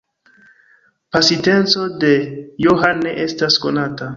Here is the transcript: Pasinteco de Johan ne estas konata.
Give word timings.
Pasinteco 1.17 1.83
de 2.05 2.11
Johan 2.67 3.07
ne 3.07 3.17
estas 3.29 3.63
konata. 3.67 4.09